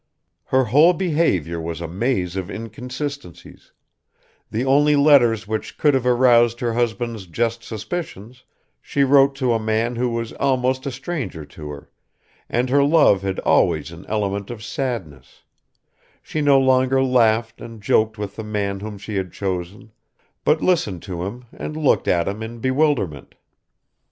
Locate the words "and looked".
21.55-22.07